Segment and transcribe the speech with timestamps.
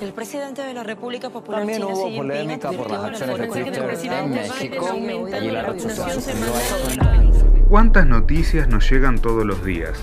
[0.00, 3.38] El presidente de la República Popular También China, hubo Xi Jinping, polémica por las acciones
[4.28, 5.72] México y la.
[7.68, 9.96] ¿Cuántas noticias nos llegan todos los días?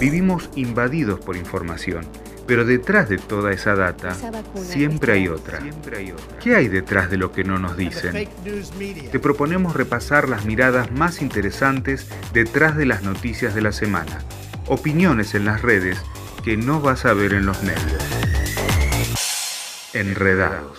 [0.00, 2.04] Vivimos invadidos por información,
[2.48, 4.12] pero detrás de toda esa data
[4.54, 5.60] siempre hay otra.
[6.42, 8.28] ¿Qué hay detrás de lo que no nos dicen?
[9.12, 14.18] Te proponemos repasar las miradas más interesantes detrás de las noticias de la semana.
[14.66, 16.02] Opiniones en las redes
[16.42, 18.11] que no vas a ver en los medios.
[19.94, 20.78] Enredados.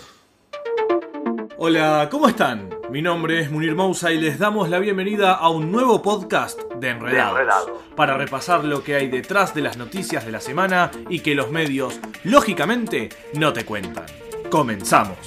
[1.57, 2.69] Hola, ¿cómo están?
[2.89, 6.89] Mi nombre es Munir Mousa y les damos la bienvenida a un nuevo podcast de
[6.89, 7.71] Enredados, De Enredados.
[7.95, 11.51] para repasar lo que hay detrás de las noticias de la semana y que los
[11.51, 14.05] medios, lógicamente, no te cuentan.
[14.49, 15.17] Comenzamos.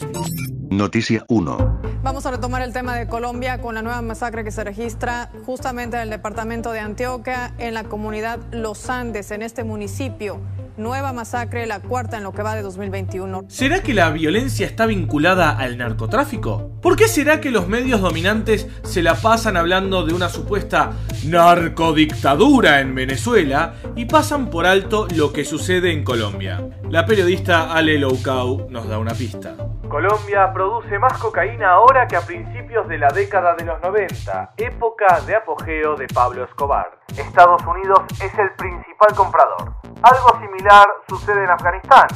[0.70, 1.80] Noticia 1.
[2.02, 5.96] Vamos a retomar el tema de Colombia con la nueva masacre que se registra justamente
[5.96, 10.40] en el departamento de Antioquia, en la comunidad Los Andes, en este municipio.
[10.76, 13.44] Nueva masacre, la cuarta en lo que va de 2021.
[13.48, 16.70] ¿Será que la violencia está vinculada al narcotráfico?
[16.82, 20.92] ¿Por qué será que los medios dominantes se la pasan hablando de una supuesta
[21.24, 26.68] narcodictadura en Venezuela y pasan por alto lo que sucede en Colombia?
[26.90, 29.56] La periodista Ale Loucau nos da una pista.
[29.88, 35.20] Colombia produce más cocaína ahora que a principios de la década de los 90, época
[35.20, 36.98] de apogeo de Pablo Escobar.
[37.16, 39.74] Estados Unidos es el principal comprador.
[40.02, 42.08] Algo similar sucede en Afganistán.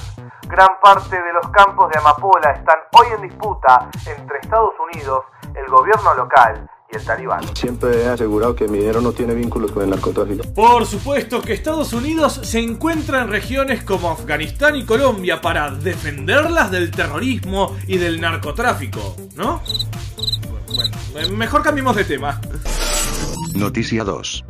[0.49, 5.25] Gran parte de los campos de amapola están hoy en disputa entre Estados Unidos,
[5.55, 7.57] el gobierno local y el talibán.
[7.57, 10.45] Siempre he asegurado que mi dinero no tiene vínculos con el narcotráfico.
[10.55, 16.71] Por supuesto que Estados Unidos se encuentra en regiones como Afganistán y Colombia para defenderlas
[16.71, 19.63] del terrorismo y del narcotráfico, ¿no?
[21.13, 22.41] Bueno, mejor cambiemos de tema.
[23.55, 24.45] Noticia 2.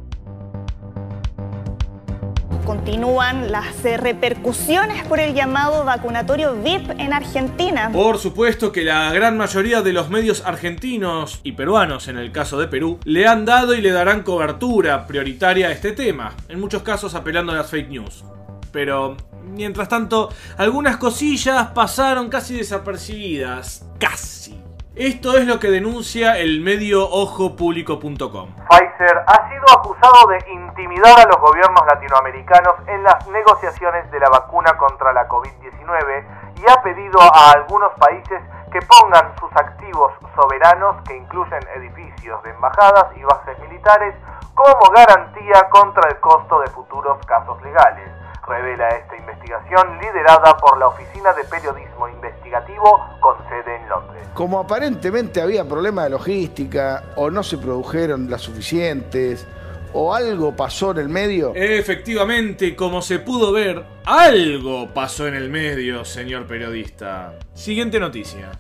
[2.71, 7.91] Continúan las eh, repercusiones por el llamado vacunatorio VIP en Argentina.
[7.93, 12.61] Por supuesto que la gran mayoría de los medios argentinos y peruanos, en el caso
[12.61, 16.85] de Perú, le han dado y le darán cobertura prioritaria a este tema, en muchos
[16.85, 18.23] casos apelando a las fake news.
[18.71, 23.85] Pero, mientras tanto, algunas cosillas pasaron casi desapercibidas.
[23.99, 24.60] Casi.
[25.01, 28.49] Esto es lo que denuncia el medio ojopublico.com.
[28.69, 34.29] Pfizer ha sido acusado de intimidar a los gobiernos latinoamericanos en las negociaciones de la
[34.29, 36.25] vacuna contra la COVID-19
[36.55, 42.51] y ha pedido a algunos países que pongan sus activos soberanos, que incluyen edificios de
[42.51, 44.15] embajadas y bases militares,
[44.55, 48.07] como garantía contra el costo de futuros casos legales.
[48.51, 54.25] Revela esta investigación liderada por la Oficina de Periodismo Investigativo con sede en Londres.
[54.35, 59.47] Como aparentemente había problemas de logística o no se produjeron las suficientes
[59.93, 65.49] o algo pasó en el medio, Efectivamente, como se pudo ver, algo pasó en el
[65.49, 67.39] medio, señor periodista.
[67.55, 68.51] Siguiente noticia.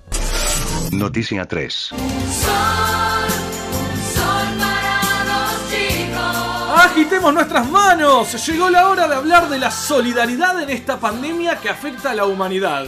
[0.92, 1.90] Noticia 3.
[7.10, 8.46] Agitemos nuestras manos.
[8.46, 12.24] Llegó la hora de hablar de la solidaridad en esta pandemia que afecta a la
[12.24, 12.84] humanidad.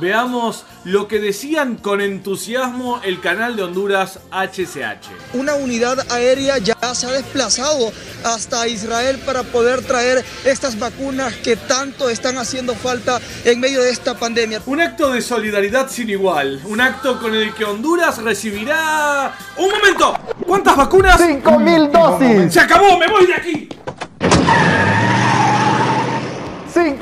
[0.00, 5.34] Veamos lo que decían con entusiasmo el canal de Honduras HCH.
[5.34, 7.92] Una unidad aérea ya se ha desplazado
[8.24, 13.90] hasta Israel para poder traer estas vacunas que tanto están haciendo falta en medio de
[13.90, 14.62] esta pandemia.
[14.66, 16.60] Un acto de solidaridad sin igual.
[16.64, 19.32] Un acto con el que Honduras recibirá...
[19.56, 20.18] ¡Un momento!
[20.44, 21.20] ¿Cuántas vacunas?
[21.20, 22.52] ¡5.000 dosis!
[22.52, 22.98] ¡Se acabó!
[22.98, 23.68] ¡Me voy de aquí!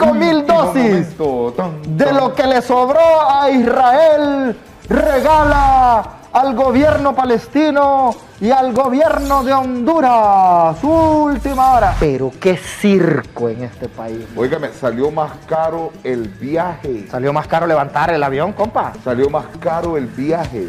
[0.02, 1.96] ¡5.000 dosis!
[1.96, 4.56] De lo que le sobró a Israel,
[4.88, 10.82] regala al gobierno palestino y al gobierno de Honduras.
[10.82, 11.96] Última hora.
[12.00, 14.26] Pero qué circo en este país.
[14.34, 17.06] Óigame, salió más caro el viaje.
[17.10, 18.92] Salió más caro levantar el avión, compa.
[19.04, 20.68] Salió más caro el viaje.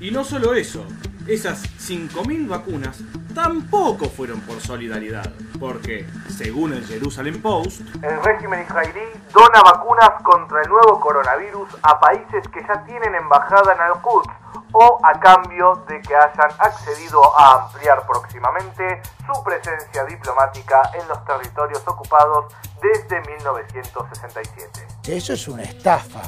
[0.00, 0.84] Y no solo eso,
[1.26, 2.98] esas 5.000 vacunas
[3.34, 9.00] tampoco fueron por solidaridad, porque, según el Jerusalem Post, El régimen israelí
[9.32, 14.28] dona vacunas contra el nuevo coronavirus a países que ya tienen embajada en Al-Quds
[14.72, 21.24] o a cambio de que hayan accedido a ampliar próximamente su presencia diplomática en los
[21.24, 22.52] territorios ocupados
[22.82, 24.86] desde 1967.
[25.06, 26.22] eso es una estafa.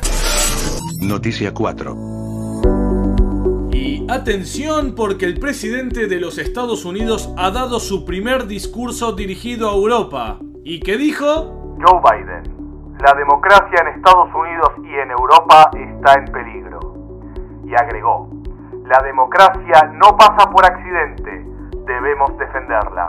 [1.01, 2.24] Noticia 4.
[4.09, 9.75] Atención porque el presidente de los Estados Unidos ha dado su primer discurso dirigido a
[9.75, 10.39] Europa.
[10.63, 11.25] ¿Y qué dijo?
[11.81, 16.81] Joe Biden, la democracia en Estados Unidos y en Europa está en peligro.
[17.65, 18.29] Y agregó,
[18.85, 21.47] la democracia no pasa por accidente,
[21.87, 23.09] debemos defenderla.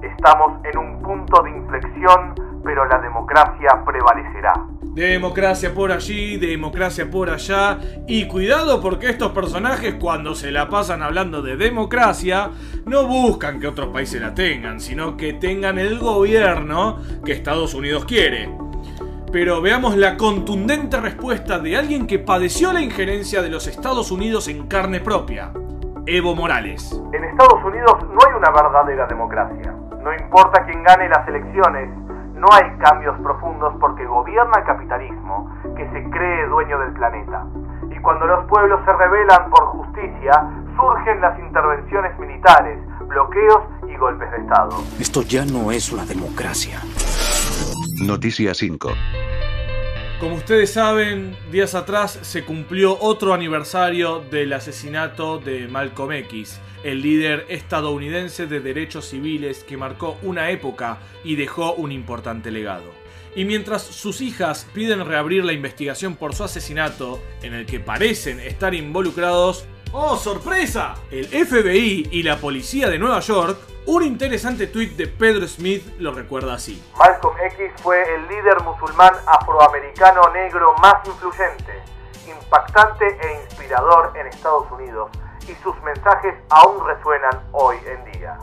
[0.00, 4.54] Estamos en un punto de inflexión pero la democracia prevalecerá.
[4.94, 7.78] Democracia por allí, democracia por allá.
[8.06, 12.50] Y cuidado porque estos personajes cuando se la pasan hablando de democracia,
[12.84, 18.04] no buscan que otros países la tengan, sino que tengan el gobierno que Estados Unidos
[18.04, 18.54] quiere.
[19.32, 24.46] Pero veamos la contundente respuesta de alguien que padeció la injerencia de los Estados Unidos
[24.48, 25.52] en carne propia.
[26.04, 27.00] Evo Morales.
[27.14, 29.74] En Estados Unidos no hay una verdadera democracia.
[30.04, 31.88] No importa quién gane las elecciones,
[32.42, 37.46] no hay cambios profundos porque gobierna el capitalismo que se cree dueño del planeta.
[37.88, 40.32] Y cuando los pueblos se rebelan por justicia,
[40.76, 44.76] surgen las intervenciones militares, bloqueos y golpes de Estado.
[44.98, 46.80] Esto ya no es una democracia.
[48.04, 48.90] Noticia 5.
[50.22, 57.02] Como ustedes saben, días atrás se cumplió otro aniversario del asesinato de Malcolm X, el
[57.02, 62.92] líder estadounidense de derechos civiles que marcó una época y dejó un importante legado.
[63.34, 68.38] Y mientras sus hijas piden reabrir la investigación por su asesinato, en el que parecen
[68.38, 70.94] estar involucrados ¡Oh, sorpresa!
[71.10, 76.14] El FBI y la policía de Nueva York, un interesante tuit de Pedro Smith lo
[76.14, 76.82] recuerda así.
[76.96, 81.82] Malcolm X fue el líder musulmán afroamericano negro más influyente,
[82.26, 85.10] impactante e inspirador en Estados Unidos,
[85.46, 88.38] y sus mensajes aún resuenan hoy en día.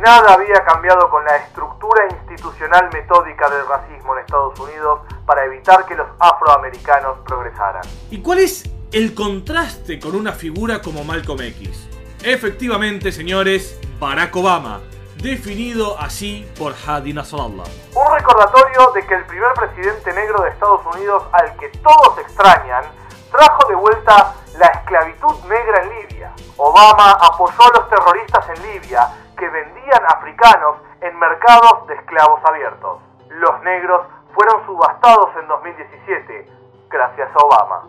[0.00, 5.86] Nada había cambiado con la estructura institucional metódica del racismo en Estados Unidos para evitar
[5.86, 7.82] que los afroamericanos progresaran.
[8.10, 11.88] ¿Y cuál es el contraste con una figura como Malcolm X?
[12.22, 14.82] Efectivamente, señores, Barack Obama,
[15.16, 17.64] definido así por Hadi Nasrallah.
[17.92, 22.84] Un recordatorio de que el primer presidente negro de Estados Unidos, al que todos extrañan,
[23.32, 26.32] trajo de vuelta la esclavitud negra en Libia.
[26.56, 33.00] Obama apoyó a los terroristas en Libia que vendían africanos en mercados de esclavos abiertos.
[33.28, 36.48] Los negros fueron subastados en 2017
[36.88, 37.88] gracias a Obama.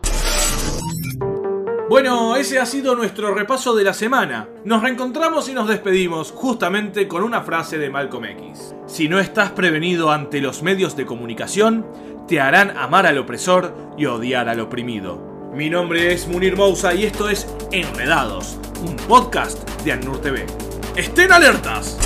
[1.88, 4.50] Bueno, ese ha sido nuestro repaso de la semana.
[4.64, 8.74] Nos reencontramos y nos despedimos justamente con una frase de Malcolm X.
[8.88, 11.86] Si no estás prevenido ante los medios de comunicación,
[12.28, 15.52] te harán amar al opresor y odiar al oprimido.
[15.54, 20.48] Mi nombre es Munir Mousa y esto es Enredados, un podcast de Annur TV.
[20.96, 22.00] ¡Estén alertas!